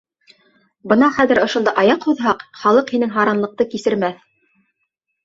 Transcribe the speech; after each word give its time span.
Бына 0.93 1.09
хәҙер 1.17 1.41
ошонда 1.41 1.73
аяҡ 1.81 2.07
һуҙһаҡ, 2.11 2.41
халыҡ 2.63 2.89
һинең 2.95 3.13
һаранлыҡты 3.19 3.69
кисермәҫ. 3.75 4.19